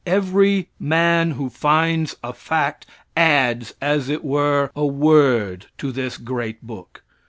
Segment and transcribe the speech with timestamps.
[0.03, 6.65] Every man who finds a fact, adds, as it were, a word to this great
[6.65, 7.03] book.